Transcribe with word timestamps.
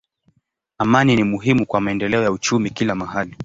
Amani 0.77 1.15
ni 1.15 1.23
muhimu 1.23 1.65
kwa 1.65 1.81
maendeleo 1.81 2.23
ya 2.23 2.31
uchumi 2.31 2.69
kila 2.69 2.95
mahali. 2.95 3.37